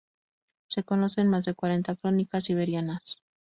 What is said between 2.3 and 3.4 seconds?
siberianas.